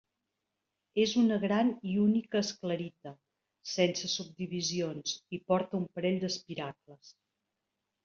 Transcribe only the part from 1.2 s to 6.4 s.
una gran i única esclerita, sense subdivisions i porta un parell